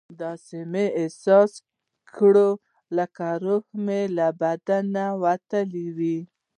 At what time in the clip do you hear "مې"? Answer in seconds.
0.71-0.85, 3.85-4.01